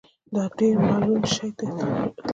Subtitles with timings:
[0.35, 2.21] یا ډېر ملعون شي ته اطلاقېږي.